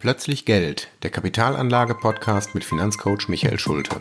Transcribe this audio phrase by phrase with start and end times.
[0.00, 4.00] Plötzlich Geld, der Kapitalanlage-Podcast mit Finanzcoach Michael Schulte.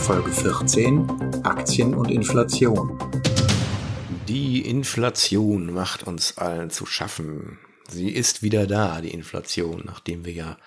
[0.00, 1.10] Folge 14
[1.44, 2.98] Aktien und Inflation.
[4.28, 7.58] Die Inflation macht uns allen zu schaffen.
[7.88, 10.58] Sie ist wieder da, die Inflation, nachdem wir ja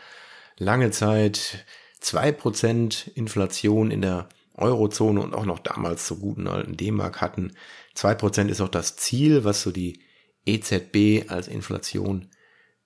[0.57, 1.65] lange Zeit
[1.99, 7.53] zwei Prozent Inflation in der Eurozone und auch noch damals zur guten alten D-Mark hatten.
[7.95, 9.99] Zwei Prozent ist auch das Ziel, was so die
[10.45, 12.29] EZB als Inflation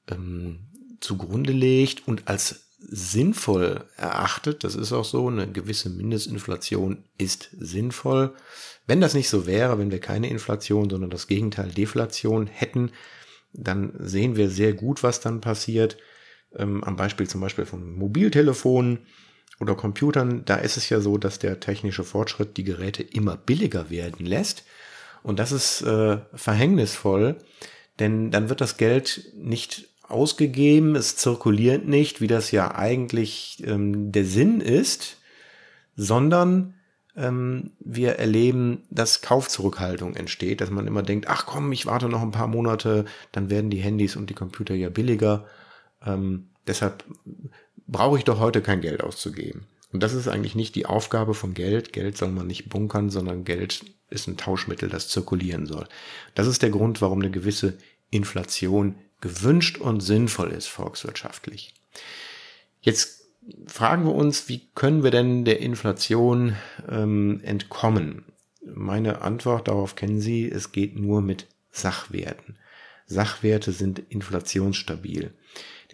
[0.09, 0.67] ähm,
[0.99, 4.63] zugrunde legt und als sinnvoll erachtet.
[4.63, 5.27] Das ist auch so.
[5.27, 8.33] Eine gewisse Mindestinflation ist sinnvoll.
[8.85, 12.91] Wenn das nicht so wäre, wenn wir keine Inflation, sondern das Gegenteil Deflation hätten,
[13.53, 15.97] dann sehen wir sehr gut, was dann passiert.
[16.55, 18.99] Ähm, am Beispiel zum Beispiel von Mobiltelefonen
[19.59, 23.89] oder Computern, da ist es ja so, dass der technische Fortschritt die Geräte immer billiger
[23.89, 24.63] werden lässt.
[25.23, 27.37] Und das ist äh, verhängnisvoll,
[27.99, 34.11] denn dann wird das Geld nicht ausgegeben, es zirkuliert nicht, wie das ja eigentlich ähm,
[34.11, 35.17] der Sinn ist,
[35.95, 36.75] sondern
[37.17, 42.21] ähm, wir erleben, dass Kaufzurückhaltung entsteht, dass man immer denkt, ach komm, ich warte noch
[42.21, 45.45] ein paar Monate, dann werden die Handys und die Computer ja billiger.
[46.05, 47.03] Ähm, deshalb
[47.87, 49.67] brauche ich doch heute kein Geld auszugeben.
[49.93, 51.93] Und das ist eigentlich nicht die Aufgabe von Geld.
[51.93, 55.87] Geld soll man nicht bunkern, sondern Geld ist ein Tauschmittel, das zirkulieren soll.
[56.35, 57.77] Das ist der Grund, warum eine gewisse
[58.09, 61.73] Inflation gewünscht und sinnvoll ist volkswirtschaftlich.
[62.81, 63.23] Jetzt
[63.65, 66.55] fragen wir uns, wie können wir denn der Inflation
[66.89, 68.25] ähm, entkommen?
[68.61, 72.57] Meine Antwort darauf kennen Sie, es geht nur mit Sachwerten.
[73.05, 75.33] Sachwerte sind inflationsstabil.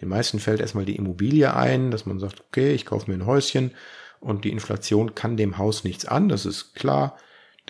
[0.04, 3.24] Den meisten fällt erstmal die Immobilie ein, dass man sagt, okay, ich kaufe mir ein
[3.24, 3.70] Häuschen
[4.20, 7.16] und die Inflation kann dem Haus nichts an, das ist klar,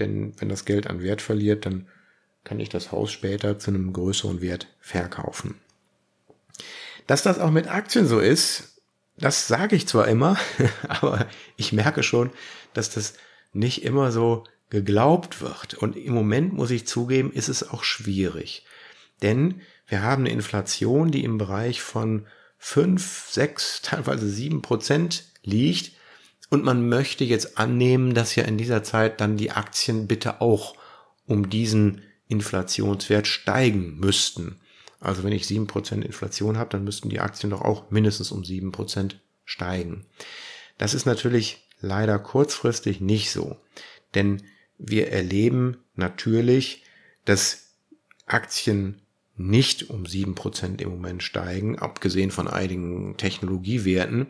[0.01, 1.87] denn wenn das Geld an Wert verliert, dann
[2.43, 5.61] kann ich das Haus später zu einem größeren Wert verkaufen.
[7.06, 8.83] Dass das auch mit Aktien so ist,
[9.17, 10.37] das sage ich zwar immer,
[10.89, 12.31] aber ich merke schon,
[12.73, 13.15] dass das
[13.53, 15.75] nicht immer so geglaubt wird.
[15.75, 18.67] Und im Moment muss ich zugeben, ist es auch schwierig.
[19.23, 22.27] Denn wir haben eine Inflation, die im Bereich von
[22.59, 25.93] fünf, sechs, teilweise sieben Prozent liegt.
[26.50, 30.77] Und man möchte jetzt annehmen, dass ja in dieser Zeit dann die Aktien bitte auch
[31.27, 34.61] um diesen Inflationswert steigen müssten.
[35.00, 38.44] Also wenn ich sieben Prozent Inflation habe, dann müssten die Aktien doch auch mindestens um
[38.44, 40.06] sieben Prozent steigen.
[40.78, 43.56] Das ist natürlich leider kurzfristig nicht so.
[44.15, 44.43] Denn
[44.78, 46.84] wir erleben natürlich,
[47.25, 47.75] dass
[48.27, 49.00] Aktien
[49.37, 54.28] nicht um sieben Prozent im Moment steigen, abgesehen von einigen Technologiewerten.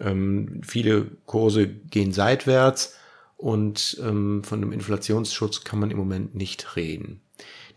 [0.00, 2.96] Ähm, viele Kurse gehen seitwärts
[3.36, 7.20] und ähm, von einem Inflationsschutz kann man im Moment nicht reden.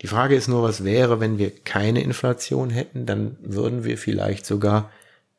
[0.02, 4.46] Die Frage ist nur, was wäre, wenn wir keine Inflation hätten, dann würden wir vielleicht
[4.46, 4.92] sogar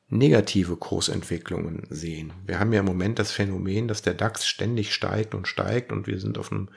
[0.09, 2.33] negative Kursentwicklungen sehen.
[2.47, 6.07] Wir haben ja im Moment das Phänomen, dass der DAX ständig steigt und steigt und
[6.07, 6.69] wir sind auf einem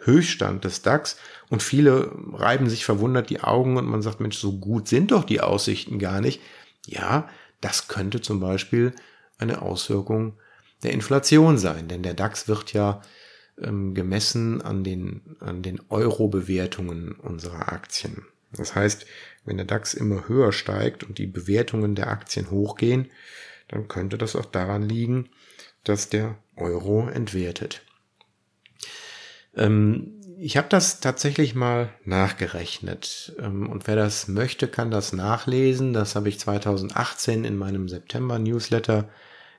[0.00, 1.16] Höchststand des DAX
[1.48, 5.24] und viele reiben sich verwundert die Augen und man sagt, Mensch, so gut sind doch
[5.24, 6.40] die Aussichten gar nicht.
[6.86, 7.28] Ja,
[7.60, 8.94] das könnte zum Beispiel
[9.38, 10.38] eine Auswirkung
[10.82, 13.02] der Inflation sein, denn der DAX wird ja
[13.60, 18.24] ähm, gemessen an den, an den Euro-Bewertungen unserer Aktien.
[18.52, 19.06] Das heißt,
[19.44, 23.10] wenn der DAX immer höher steigt und die Bewertungen der Aktien hochgehen,
[23.68, 25.28] dann könnte das auch daran liegen,
[25.84, 27.82] dass der Euro entwertet.
[29.56, 35.92] Ähm, ich habe das tatsächlich mal nachgerechnet ähm, und wer das möchte, kann das nachlesen.
[35.92, 39.08] Das habe ich 2018 in meinem September-Newsletter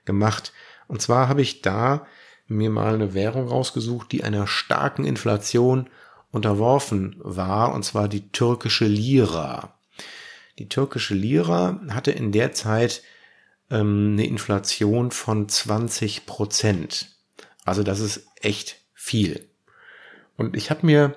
[0.06, 0.54] gemacht.
[0.88, 2.08] Und zwar habe ich da
[2.48, 5.88] mir mal eine Währung rausgesucht, die einer starken Inflation
[6.32, 9.76] unterworfen war, und zwar die türkische Lira.
[10.60, 13.04] Die türkische Lira hatte in der Zeit
[13.70, 17.16] ähm, eine Inflation von 20 Prozent.
[17.66, 19.51] Also das ist echt viel.
[20.42, 21.16] Und ich habe mir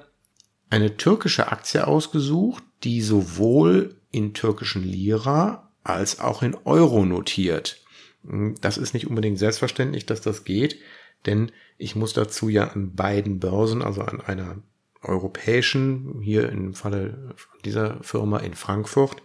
[0.69, 7.82] eine türkische Aktie ausgesucht, die sowohl in türkischen Lira als auch in Euro notiert.
[8.29, 10.79] Hm, das ist nicht unbedingt selbstverständlich, dass das geht,
[11.25, 14.59] denn ich muss dazu ja an beiden Börsen, also an einer
[15.00, 17.35] europäischen, hier im Falle
[17.65, 19.23] dieser Firma in Frankfurt,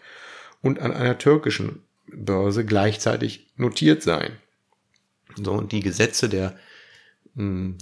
[0.61, 4.31] und an einer türkischen Börse gleichzeitig notiert sein.
[5.35, 6.57] So, und die Gesetze der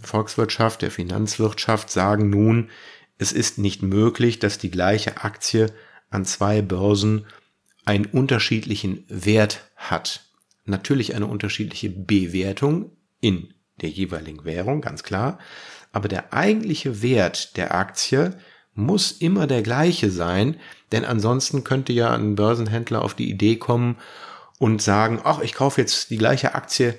[0.03, 2.69] Volkswirtschaft, der Finanzwirtschaft sagen nun,
[3.17, 5.73] es ist nicht möglich, dass die gleiche Aktie
[6.09, 7.25] an zwei Börsen
[7.85, 10.23] einen unterschiedlichen Wert hat.
[10.69, 12.91] natürlich eine unterschiedliche Bewertung
[13.21, 15.39] in der jeweiligen Währung, ganz klar.
[15.93, 18.37] Aber der eigentliche Wert der Aktie
[18.73, 20.57] muss immer der gleiche sein,
[20.91, 23.97] denn ansonsten könnte ja ein Börsenhändler auf die Idee kommen
[24.59, 26.95] und sagen, ach, ich kaufe jetzt die gleiche Aktie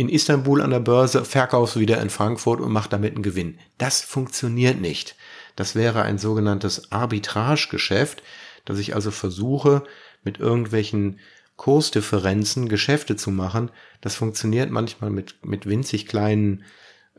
[0.00, 3.58] in Istanbul an der Börse, verkaufe wieder in Frankfurt und mache damit einen Gewinn.
[3.76, 5.14] Das funktioniert nicht.
[5.56, 8.22] Das wäre ein sogenanntes Arbitragegeschäft,
[8.64, 9.84] dass ich also versuche,
[10.24, 11.18] mit irgendwelchen
[11.56, 13.70] Kursdifferenzen Geschäfte zu machen.
[14.00, 16.64] Das funktioniert manchmal mit, mit winzig kleinen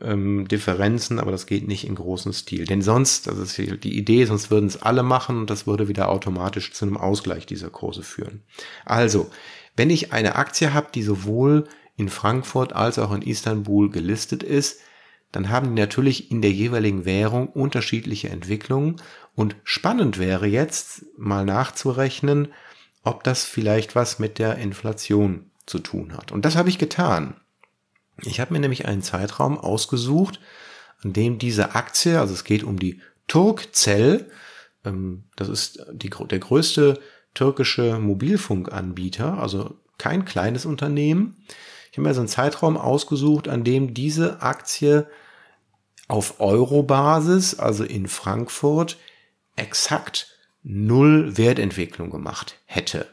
[0.00, 2.64] ähm, Differenzen, aber das geht nicht in großem Stil.
[2.64, 6.08] Denn sonst, das ist die Idee, sonst würden es alle machen und das würde wieder
[6.08, 8.42] automatisch zu einem Ausgleich dieser Kurse führen.
[8.84, 9.30] Also,
[9.76, 14.80] wenn ich eine Aktie habe, die sowohl in Frankfurt als auch in Istanbul gelistet ist,
[15.30, 18.96] dann haben die natürlich in der jeweiligen Währung unterschiedliche Entwicklungen
[19.34, 22.48] und spannend wäre jetzt mal nachzurechnen,
[23.02, 26.32] ob das vielleicht was mit der Inflation zu tun hat.
[26.32, 27.36] Und das habe ich getan.
[28.24, 30.38] Ich habe mir nämlich einen Zeitraum ausgesucht,
[31.02, 34.30] an dem diese Aktie, also es geht um die Turkcell,
[34.84, 37.00] ähm, das ist die, der größte
[37.34, 41.36] türkische Mobilfunkanbieter, also kein kleines Unternehmen.
[41.92, 45.06] Ich habe mir so einen Zeitraum ausgesucht, an dem diese Aktie
[46.08, 48.96] auf Euro-Basis, also in Frankfurt,
[49.56, 53.06] exakt null Wertentwicklung gemacht hätte.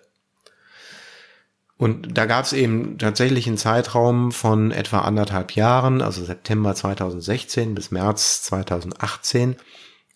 [1.75, 7.75] Und da gab es eben tatsächlich einen Zeitraum von etwa anderthalb Jahren, also September 2016
[7.75, 9.57] bis März 2018.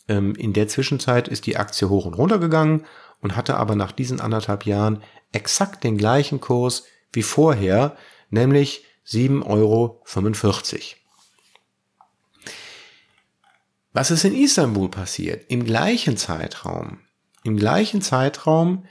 [0.07, 2.85] Ähm, in der Zwischenzeit ist die Aktie hoch und runter gegangen
[3.19, 7.97] und hatte aber nach diesen anderthalb Jahren exakt den gleichen Kurs wie vorher,
[8.33, 10.03] nämlich 7,45 Euro.
[13.93, 15.45] Was ist in Istanbul passiert?
[15.49, 16.99] Im gleichen Zeitraum,
[17.43, 18.85] im gleichen Zeitraum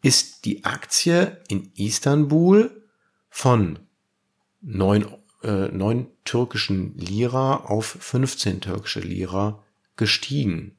[0.00, 2.84] ist die Aktie in Istanbul
[3.30, 3.80] von
[4.60, 5.06] 9,
[5.42, 9.64] äh, 9 türkischen Lira auf 15 türkische Lira
[9.96, 10.76] gestiegen.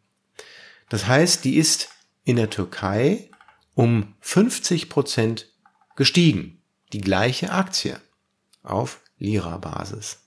[0.88, 1.89] Das heißt, die ist
[2.23, 3.29] in der Türkei
[3.73, 5.51] um 50 Prozent
[5.97, 6.61] gestiegen.
[6.94, 8.00] Die gleiche Aktie
[8.65, 10.19] auf Lira-Basis.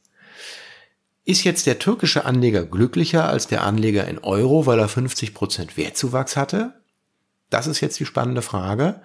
[1.25, 5.77] Ist jetzt der türkische Anleger glücklicher als der Anleger in Euro, weil er 50 Prozent
[5.77, 6.81] Wertzuwachs hatte?
[7.51, 9.03] Das ist jetzt die spannende Frage.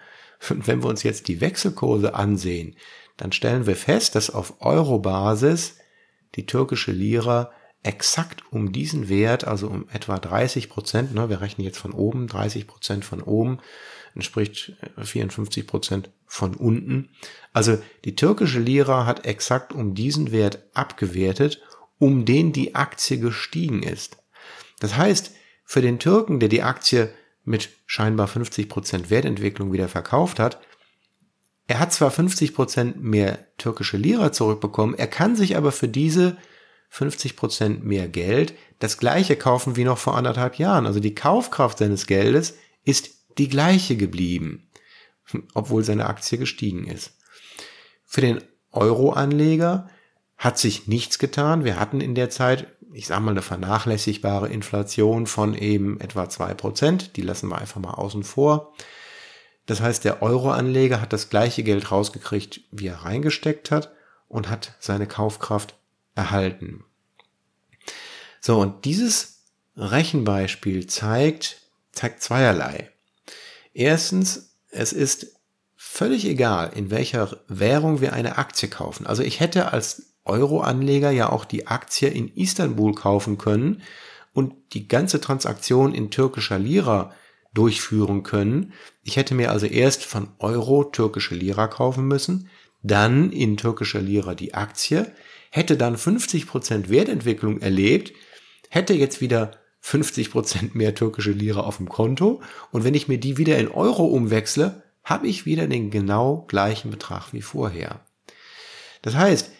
[0.50, 2.75] Und wenn wir uns jetzt die Wechselkurse ansehen,
[3.18, 5.77] dann stellen wir fest, dass auf Euro-Basis
[6.36, 7.51] die türkische Lira
[7.83, 12.27] exakt um diesen Wert, also um etwa 30 Prozent, ne, wir rechnen jetzt von oben,
[12.27, 13.59] 30 Prozent von oben,
[14.15, 17.10] entspricht 54 Prozent von unten.
[17.51, 21.62] Also die türkische Lira hat exakt um diesen Wert abgewertet,
[22.00, 24.18] um den die Aktie gestiegen ist.
[24.80, 25.31] Das heißt,
[25.65, 27.13] für den Türken, der die Aktie
[27.44, 30.60] mit scheinbar 50 Prozent Wertentwicklung wieder verkauft hat.
[31.68, 36.38] Er hat zwar 50 Prozent mehr türkische Lira zurückbekommen, er kann sich aber für diese
[36.89, 40.86] 50 Prozent mehr Geld das gleiche kaufen wie noch vor anderthalb Jahren.
[40.86, 44.69] Also die Kaufkraft seines Geldes ist die gleiche geblieben,
[45.53, 47.13] obwohl seine Aktie gestiegen ist.
[48.06, 48.41] Für den
[48.71, 49.89] Euro-Anleger
[50.38, 51.63] hat sich nichts getan.
[51.63, 56.53] Wir hatten in der Zeit ich sage mal, eine vernachlässigbare Inflation von eben etwa zwei
[56.53, 57.18] Prozent.
[57.18, 58.74] Die lassen wir einfach mal außen vor.
[59.65, 63.91] Das heißt, der Euroanleger hat das gleiche Geld rausgekriegt, wie er reingesteckt hat
[64.27, 65.75] und hat seine Kaufkraft
[66.15, 66.84] erhalten.
[68.39, 69.43] So, und dieses
[69.75, 72.91] Rechenbeispiel zeigt, zeigt zweierlei.
[73.74, 75.39] Erstens, es ist
[75.75, 79.06] völlig egal, in welcher Währung wir eine Aktie kaufen.
[79.06, 83.82] Also ich hätte als Euro-Anleger ja auch die Aktie in Istanbul kaufen können
[84.34, 87.13] und die ganze Transaktion in türkischer Lira
[87.53, 88.74] durchführen können.
[89.03, 92.50] Ich hätte mir also erst von Euro türkische Lira kaufen müssen,
[92.82, 95.12] dann in türkischer Lira die Aktie,
[95.51, 98.13] hätte dann 50% Wertentwicklung erlebt,
[98.70, 99.51] hätte jetzt wieder
[99.84, 104.06] 50% mehr türkische Lira auf dem Konto und wenn ich mir die wieder in Euro
[104.06, 108.00] umwechsle, habe ich wieder den genau gleichen Betrag wie vorher.
[109.02, 109.52] Das heißt,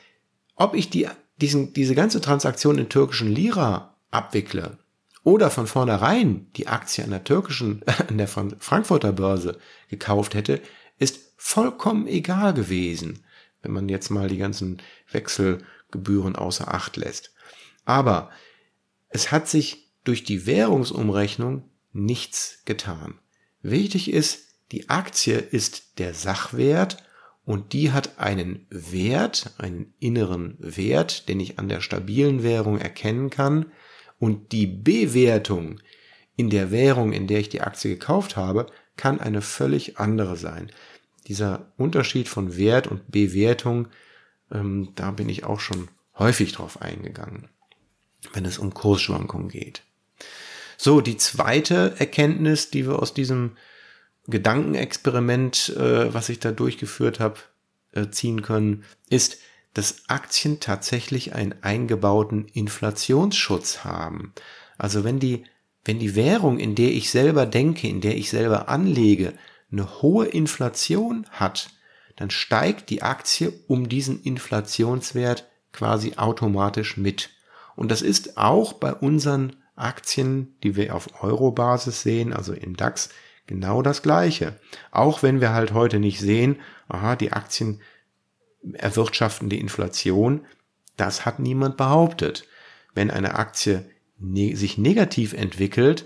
[0.56, 4.78] ob ich die, diesen, diese ganze Transaktion in türkischen Lira abwickle
[5.24, 10.62] oder von vornherein die Aktie an der türkischen, an der Frankfurter Börse gekauft hätte,
[11.00, 13.26] ist vollkommen egal gewesen,
[13.62, 17.34] wenn man jetzt mal die ganzen Wechselgebühren außer Acht lässt.
[17.84, 18.30] Aber
[19.10, 23.20] es hat sich durch die Währungsumrechnung nichts getan.
[23.62, 26.98] Wichtig ist, die Aktie ist der Sachwert
[27.46, 33.30] und die hat einen Wert, einen inneren Wert, den ich an der stabilen Währung erkennen
[33.30, 33.68] kann.
[34.20, 35.80] Und die Bewertung
[36.36, 40.72] in der Währung, in der ich die Aktie gekauft habe, kann eine völlig andere sein.
[41.28, 43.88] dieser Unterschied von Wert und Bewertung,
[44.52, 45.88] ähm, da bin ich auch schon
[46.20, 47.48] häufig drauf eingegangen,
[48.34, 49.84] wenn es um Kursschwankungen geht.
[50.78, 53.58] So, die zweite Erkenntnis, die wir aus diesem
[54.28, 57.40] Gedankenexperiment, äh, was ich da durchgeführt habe,
[57.92, 59.38] äh, ziehen können, ist,
[59.74, 64.34] dass Aktien tatsächlich einen eingebauten Inflationsschutz haben.
[64.78, 65.46] Also wenn die,
[65.86, 69.34] wenn die Währung, in der ich selber denke, in der ich selber anlege,
[69.72, 71.70] eine hohe Inflation hat,
[72.16, 77.32] dann steigt die Aktie um diesen Inflationswert quasi automatisch mit.
[77.76, 83.10] Und das ist auch bei unseren Aktien, die wir auf Euro-Basis sehen, also im DAX,
[83.48, 84.60] genau das Gleiche.
[84.92, 87.82] Auch wenn wir halt heute nicht sehen, aha, die Aktien
[88.74, 90.46] erwirtschaften die Inflation,
[90.96, 92.48] das hat niemand behauptet.
[92.94, 93.90] Wenn eine Aktie
[94.20, 96.06] ne sich negativ entwickelt,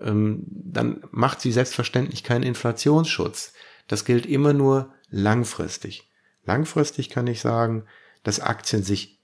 [0.00, 3.54] ähm, dann macht sie selbstverständlich keinen Inflationsschutz.
[3.86, 6.10] Das gilt immer nur langfristig.
[6.44, 7.84] Langfristig kann ich sagen,
[8.22, 9.20] dass Aktien sich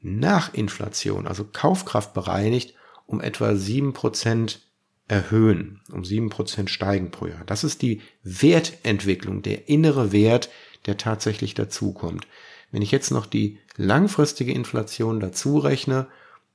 [0.00, 2.74] nach Inflation, also Kaufkraft bereinigt,
[3.06, 4.60] um etwa sieben Prozent
[5.08, 7.44] erhöhen, um sieben Prozent steigen pro Jahr.
[7.44, 10.48] Das ist die Wertentwicklung, der innere Wert,
[10.86, 12.26] der tatsächlich dazukommt.
[12.70, 16.06] Wenn ich jetzt noch die langfristige Inflation dazu rechne,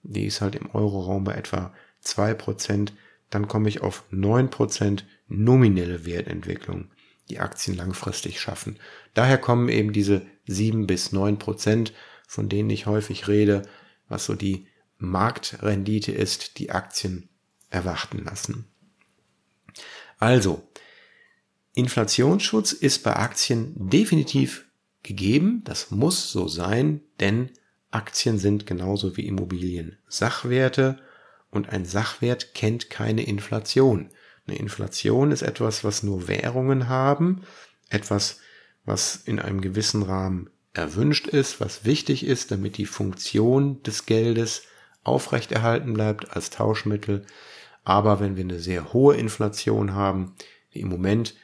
[0.03, 2.93] die ist halt im Euroraum bei etwa zwei Prozent,
[3.29, 6.89] dann komme ich auf neun Prozent nominelle Wertentwicklung,
[7.29, 8.77] die Aktien langfristig schaffen.
[9.13, 11.93] Daher kommen eben diese sieben bis neun Prozent,
[12.27, 13.63] von denen ich häufig rede,
[14.07, 17.29] was so die Marktrendite ist, die Aktien
[17.69, 18.65] erwarten lassen.
[20.19, 20.67] Also,
[21.73, 24.65] Inflationsschutz ist bei Aktien definitiv
[25.03, 25.61] gegeben.
[25.63, 27.51] Das muss so sein, denn
[27.91, 30.99] Aktien sind genauso wie Immobilien Sachwerte
[31.51, 34.09] und ein Sachwert kennt keine Inflation.
[34.47, 37.43] Eine Inflation ist etwas, was nur Währungen haben,
[37.89, 38.39] etwas,
[38.85, 44.63] was in einem gewissen Rahmen erwünscht ist, was wichtig ist, damit die Funktion des Geldes
[45.07, 47.25] aufrechterhalten bleibt als Tauschmittel.
[47.83, 50.35] Aber wenn wir eine sehr hohe Inflation haben,
[50.71, 51.35] wie im Moment,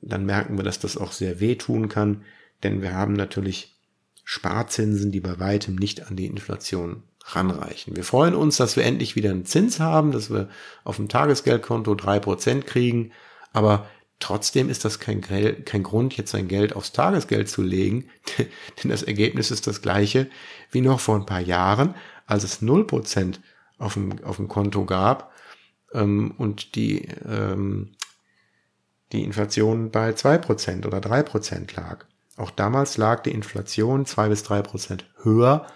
[0.00, 2.24] dann merken wir, dass das auch sehr wehtun kann,
[2.62, 3.76] denn wir haben natürlich
[4.24, 7.96] Sparzinsen, die bei weitem nicht an die Inflation ranreichen.
[7.96, 10.48] Wir freuen uns, dass wir endlich wieder einen Zins haben, dass wir
[10.82, 13.12] auf dem Tagesgeldkonto drei Prozent kriegen,
[13.52, 13.86] aber
[14.20, 18.08] trotzdem ist das kein, kein Grund, jetzt sein Geld aufs Tagesgeld zu legen,
[18.82, 20.28] denn das Ergebnis ist das gleiche
[20.70, 21.94] wie noch vor ein paar Jahren,
[22.26, 23.40] als es null Prozent
[23.78, 25.32] auf dem, auf dem Konto gab
[25.92, 27.92] ähm, und die, ähm,
[29.12, 32.06] die Inflation bei zwei Prozent oder drei Prozent lag.
[32.36, 35.66] Auch damals lag die Inflation zwei bis drei Prozent höher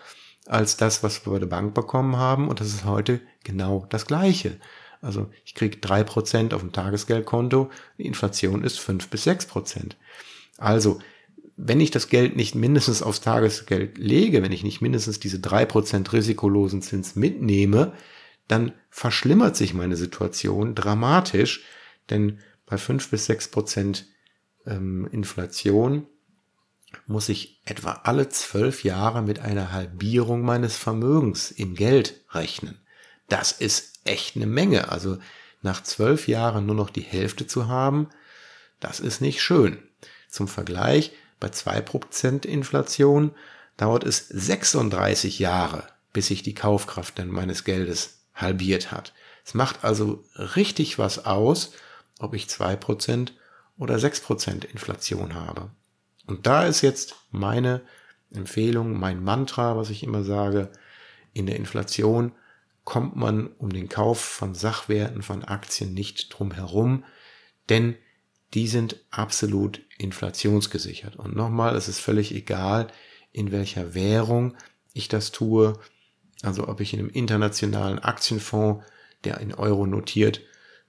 [0.47, 2.49] als das, was wir bei der Bank bekommen haben.
[2.49, 4.59] Und das ist heute genau das Gleiche.
[5.01, 9.97] Also ich kriege drei Prozent auf dem Tagesgeldkonto, die Inflation ist fünf bis sechs Prozent.
[10.57, 10.99] Also,
[11.61, 15.67] wenn ich das Geld nicht mindestens aufs Tagesgeld lege, wenn ich nicht mindestens diese drei
[15.67, 17.93] Prozent risikolosen Zins mitnehme,
[18.47, 21.65] dann verschlimmert sich meine Situation dramatisch,
[22.11, 24.07] denn bei fünf bis sechs Prozent
[24.67, 26.07] ähm, Inflation
[27.07, 32.79] muss ich etwa alle zwölf Jahre mit einer Halbierung meines Vermögens in Geld rechnen.
[33.29, 34.91] Das ist echt eine Menge.
[34.91, 35.19] Also
[35.61, 38.09] nach zwölf Jahren nur noch die Hälfte zu haben,
[38.79, 39.79] das ist nicht schön.
[40.29, 43.33] Zum Vergleich, bei zwei Prozent Inflation
[43.77, 49.13] dauert es 36 Jahre, bis sich die Kaufkraft meines Geldes halbiert hat.
[49.45, 51.73] Es macht also richtig was aus,
[52.19, 53.35] ob ich zwei Prozent
[53.79, 55.71] oder sechs Prozent Inflation habe.
[56.27, 57.81] Und da ist jetzt meine
[58.31, 60.71] Empfehlung, mein Mantra, was ich immer sage,
[61.33, 62.33] in der Inflation
[62.85, 67.05] kommt man um den Kauf von Sachwerten, von Aktien nicht drum herum,
[67.69, 67.97] denn
[68.55, 71.17] die sind absolut inflationsgesichert.
[71.17, 72.89] Und nochmal, es ist völlig egal,
[73.33, 74.57] in welcher Währung
[74.95, 75.79] ich das tue.
[76.43, 78.85] Also ob ich in einem internationalen Aktienfonds,
[79.25, 80.41] der in Euro notiert,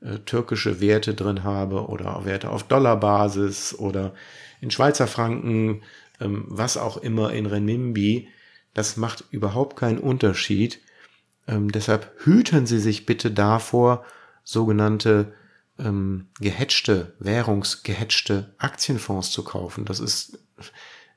[0.01, 4.13] äh, türkische Werte drin habe oder Werte auf Dollarbasis oder
[4.61, 5.81] in Schweizer Franken,
[6.21, 8.29] ähm, was auch immer in Renminbi,
[8.73, 10.79] das macht überhaupt keinen Unterschied.
[11.47, 14.05] Ähm, deshalb hüten Sie sich bitte davor,
[14.43, 15.33] sogenannte
[15.79, 19.85] ähm, gehatchte, währungsgehatchte Aktienfonds zu kaufen.
[19.85, 20.39] Das ist,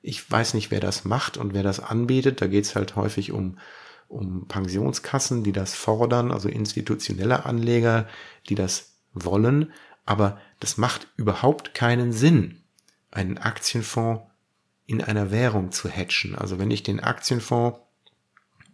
[0.00, 2.40] ich weiß nicht, wer das macht und wer das anbietet.
[2.40, 3.58] Da geht es halt häufig um,
[4.08, 8.08] um Pensionskassen, die das fordern, also institutionelle Anleger,
[8.48, 9.72] die das wollen.
[10.04, 12.62] Aber das macht überhaupt keinen Sinn
[13.10, 14.22] einen Aktienfonds
[14.86, 16.34] in einer Währung zu hatchen.
[16.34, 17.78] Also wenn ich den Aktienfonds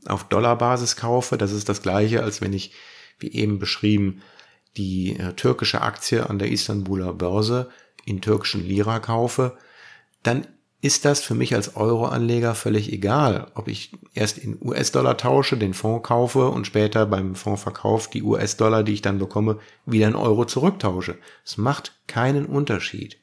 [0.06, 2.72] auf Dollarbasis kaufe, das ist das gleiche, als wenn ich,
[3.18, 4.22] wie eben beschrieben,
[4.78, 7.68] die äh, türkische Aktie an der Istanbuler Börse
[8.04, 9.58] in türkischen Lira kaufe,
[10.22, 10.46] dann
[10.80, 15.74] ist das für mich als Euro-Anleger völlig egal, ob ich erst in US-Dollar tausche, den
[15.74, 20.44] Fonds kaufe und später beim Fondsverkauf die US-Dollar, die ich dann bekomme, wieder in Euro
[20.44, 21.18] zurücktausche.
[21.44, 23.18] Es macht keinen Unterschied.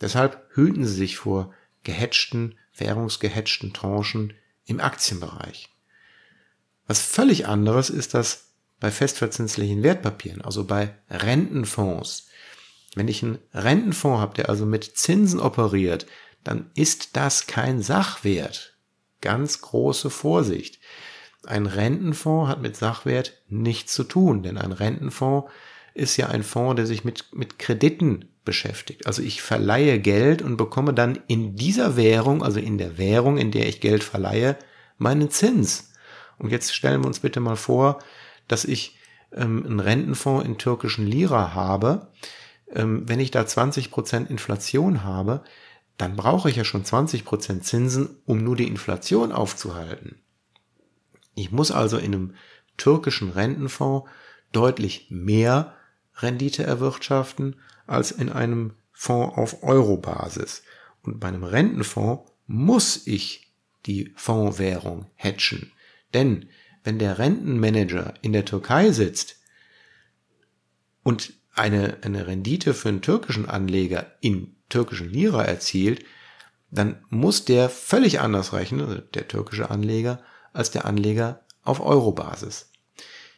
[0.00, 4.34] Deshalb hüten Sie sich vor gehatchten, währungsgehatchten Tranchen
[4.64, 5.68] im Aktienbereich.
[6.86, 8.49] Was völlig anderes ist das
[8.80, 12.26] bei festverzinslichen Wertpapieren, also bei Rentenfonds.
[12.94, 16.06] Wenn ich einen Rentenfonds habe, der also mit Zinsen operiert,
[16.42, 18.78] dann ist das kein Sachwert.
[19.20, 20.80] Ganz große Vorsicht.
[21.46, 25.50] Ein Rentenfonds hat mit Sachwert nichts zu tun, denn ein Rentenfonds
[25.94, 29.06] ist ja ein Fonds, der sich mit, mit Krediten beschäftigt.
[29.06, 33.50] Also ich verleihe Geld und bekomme dann in dieser Währung, also in der Währung, in
[33.50, 34.56] der ich Geld verleihe,
[34.98, 35.92] meinen Zins.
[36.38, 37.98] Und jetzt stellen wir uns bitte mal vor,
[38.50, 38.96] dass ich
[39.32, 42.08] ähm, einen Rentenfonds in türkischen Lira habe.
[42.72, 45.42] Ähm, wenn ich da 20 Prozent Inflation habe,
[45.96, 50.20] dann brauche ich ja schon 20% Zinsen, um nur die Inflation aufzuhalten.
[51.34, 52.34] Ich muss also in einem
[52.76, 54.08] türkischen Rentenfonds
[54.52, 55.74] deutlich mehr
[56.16, 60.62] Rendite erwirtschaften als in einem Fonds auf Euro-Basis.
[61.02, 63.52] Und bei einem Rentenfonds muss ich
[63.86, 65.72] die Fondswährung hatchen.
[66.14, 66.48] Denn
[66.84, 69.36] wenn der Rentenmanager in der Türkei sitzt
[71.02, 76.04] und eine, eine Rendite für einen türkischen Anleger in türkischen Lira erzielt,
[76.70, 80.22] dann muss der völlig anders rechnen, also der türkische Anleger,
[80.52, 82.70] als der Anleger auf Euro-Basis.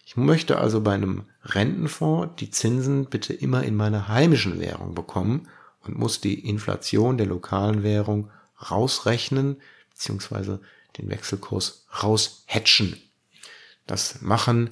[0.05, 5.49] Ich möchte also bei einem Rentenfonds die Zinsen bitte immer in meiner heimischen Währung bekommen
[5.81, 8.31] und muss die Inflation der lokalen Währung
[8.71, 9.57] rausrechnen,
[9.91, 10.61] beziehungsweise
[10.99, 13.01] den Wechselkurs raushatchen.
[13.87, 14.71] Das machen,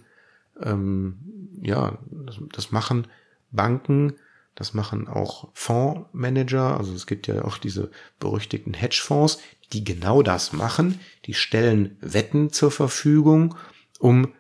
[0.60, 1.18] ähm,
[1.62, 3.06] ja, das, das machen
[3.50, 4.14] Banken,
[4.54, 6.76] das machen auch Fondsmanager.
[6.76, 9.38] Also es gibt ja auch diese berüchtigten Hedgefonds,
[9.72, 11.00] die genau das machen.
[11.26, 13.56] Die stellen Wetten zur Verfügung,
[13.98, 14.34] um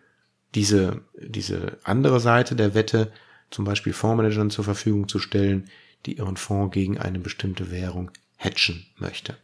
[0.54, 3.12] diese, diese andere Seite der Wette,
[3.50, 5.68] zum Beispiel Fondsmanagern zur Verfügung zu stellen,
[6.06, 9.36] die ihren Fonds gegen eine bestimmte Währung hedgen möchte.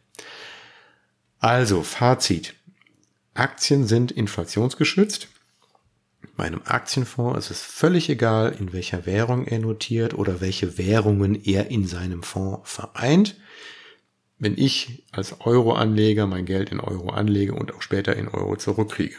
[1.39, 2.55] Also, Fazit.
[3.37, 5.27] Aktien sind inflationsgeschützt.
[6.35, 11.35] Bei einem Aktienfonds ist es völlig egal, in welcher Währung er notiert oder welche Währungen
[11.43, 13.37] er in seinem Fonds vereint.
[14.39, 19.15] Wenn ich als Euro-Anleger mein Geld in Euro anlege und auch später in Euro zurückkriege.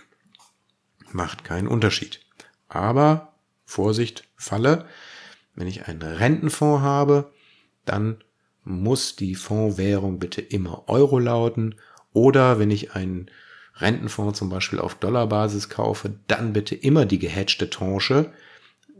[1.12, 2.20] Macht keinen Unterschied.
[2.68, 4.86] Aber Vorsicht, Falle.
[5.54, 7.32] Wenn ich einen Rentenfonds habe,
[7.84, 8.22] dann
[8.64, 11.76] muss die Fondswährung bitte immer Euro lauten.
[12.12, 13.30] Oder wenn ich einen
[13.80, 18.32] Rentenfonds zum Beispiel auf Dollarbasis kaufe, dann bitte immer die gehatchte Tranche,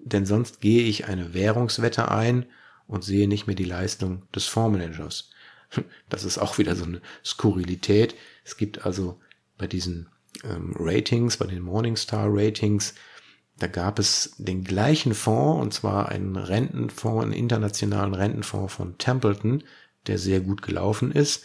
[0.05, 2.47] denn sonst gehe ich eine Währungswette ein
[2.87, 5.31] und sehe nicht mehr die Leistung des Fondsmanagers.
[6.09, 8.15] Das ist auch wieder so eine Skurrilität.
[8.43, 9.21] Es gibt also
[9.59, 10.09] bei diesen
[10.43, 12.95] ähm, Ratings, bei den Morningstar Ratings,
[13.59, 19.65] da gab es den gleichen Fonds, und zwar einen Rentenfonds, einen internationalen Rentenfonds von Templeton,
[20.07, 21.45] der sehr gut gelaufen ist,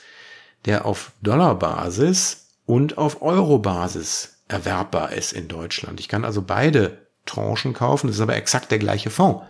[0.65, 2.42] der auf Dollarbasis
[2.73, 5.99] und auf Euro-Basis erwerbbar ist in Deutschland.
[5.99, 9.43] Ich kann also beide Tranchen kaufen, das ist aber exakt der gleiche Fonds.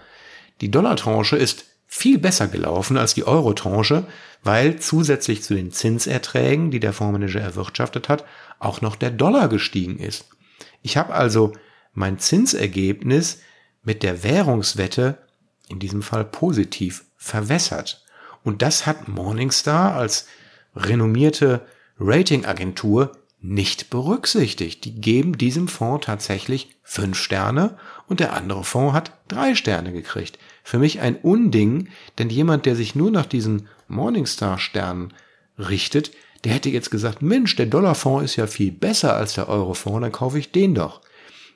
[0.60, 4.06] Die Dollar-Tranche ist viel besser gelaufen als die Euro-Tranche,
[4.44, 8.26] weil zusätzlich zu den Zinserträgen, die der Fondsmanager erwirtschaftet hat,
[8.60, 10.26] auch noch der Dollar gestiegen ist.
[10.82, 11.54] Ich habe also
[11.94, 13.40] mein Zinsergebnis
[13.84, 15.18] mit der Währungswette
[15.70, 18.04] in diesem Fall positiv verwässert.
[18.44, 20.28] Und das hat Morningstar als
[20.76, 21.62] renommierte
[22.06, 24.86] Ratingagentur nicht berücksichtigt.
[24.86, 30.38] Die geben diesem Fonds tatsächlich fünf Sterne und der andere Fonds hat drei Sterne gekriegt.
[30.64, 35.14] Für mich ein Unding, denn jemand, der sich nur nach diesen Morningstar-Sternen
[35.58, 36.12] richtet,
[36.44, 40.12] der hätte jetzt gesagt, Mensch, der Dollarfonds ist ja viel besser als der Eurofonds, dann
[40.12, 41.02] kaufe ich den doch.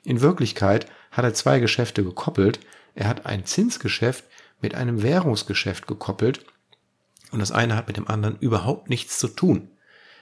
[0.04, 2.60] In Wirklichkeit hat er zwei Geschäfte gekoppelt.
[2.94, 4.24] Er hat ein Zinsgeschäft
[4.60, 6.44] mit einem Währungsgeschäft gekoppelt
[7.32, 9.70] und das eine hat mit dem anderen überhaupt nichts zu tun.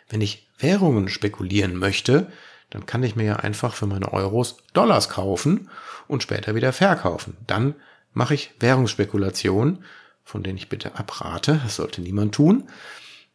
[0.09, 2.31] Wenn ich Währungen spekulieren möchte,
[2.71, 5.71] dann kann ich mir ja einfach für meine Euros Dollars kaufen
[6.09, 7.37] und später wieder verkaufen.
[7.47, 7.75] Dann
[8.13, 9.85] mache ich Währungsspekulationen,
[10.25, 11.61] von denen ich bitte abrate.
[11.63, 12.69] Das sollte niemand tun.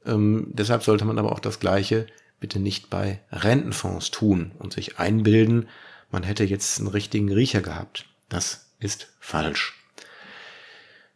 [0.06, 2.08] Ähm, deshalb sollte man aber auch das Gleiche
[2.40, 5.70] bitte nicht bei Rentenfonds tun und sich einbilden,
[6.10, 8.06] man hätte jetzt einen richtigen Riecher gehabt.
[8.28, 9.78] Das ist falsch.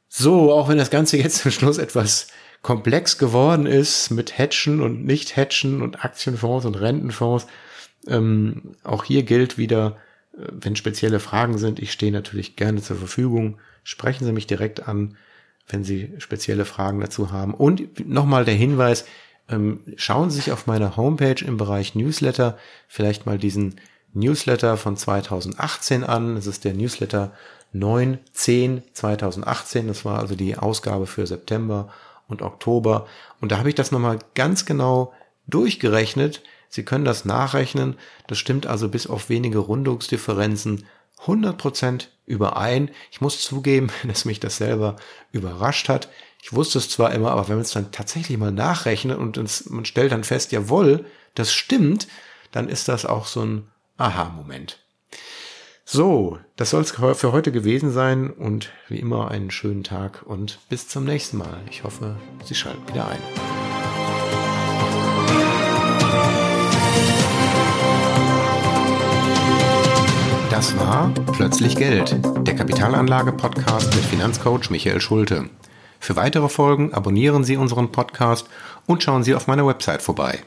[0.08, 2.28] So, auch wenn das Ganze jetzt zum Schluss etwas
[2.66, 7.48] komplex geworden ist mit Hatchen und Nicht-Hatchen und Aktienfonds und Rentenfonds.
[8.08, 9.98] Ähm, auch hier gilt wieder,
[10.34, 13.60] äh, wenn spezielle Fragen sind, ich stehe natürlich gerne zur Verfügung.
[13.84, 15.16] Sprechen Sie mich direkt an
[15.68, 17.54] wenn Sie spezielle Fragen dazu haben.
[17.54, 19.06] Und nochmal der Hinweis,
[19.50, 23.76] ähm, schauen Sie sich auf meiner Homepage im Bereich Newsletter vielleicht mal diesen
[24.14, 26.36] Newsletter von 2018 an.
[26.36, 27.32] Das ist der Newsletter
[27.74, 29.88] 910 2018.
[29.88, 31.92] Das war also die Ausgabe für September
[32.28, 33.08] und Oktober.
[33.42, 35.14] Und da habe ich das nochmal ganz genau
[35.48, 36.42] durchgerechnet.
[36.70, 37.98] Sie können das nachrechnen.
[38.28, 40.86] Das stimmt also bis auf wenige Rundungsdifferenzen
[41.26, 42.92] 100% überein.
[43.12, 44.96] Ich muss zugeben, dass mich das selber
[45.32, 46.10] überrascht hat.
[46.42, 49.38] Ich wusste es zwar immer, aber wenn man es dann tatsächlich mal nachrechnet und
[49.72, 52.08] man stellt dann fest, jawohl, das stimmt,
[52.52, 54.80] dann ist das auch so ein Aha-Moment.
[55.88, 60.58] So, das soll es für heute gewesen sein und wie immer einen schönen Tag und
[60.68, 61.60] bis zum nächsten Mal.
[61.70, 63.20] Ich hoffe, Sie schalten wieder ein.
[70.50, 72.18] Das war Plötzlich Geld,
[72.48, 75.52] der Kapitalanlage-Podcast mit Finanzcoach Michael Schulte.
[76.00, 78.50] Für weitere Folgen abonnieren Sie unseren Podcast
[78.88, 80.46] und schauen Sie auf meiner Website vorbei